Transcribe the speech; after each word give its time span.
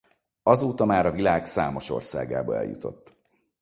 Azóta 0.43 0.85
már 0.85 1.05
a 1.05 1.11
világ 1.11 1.45
számos 1.45 1.89
országába 1.89 2.55
eljutott. 2.57 3.13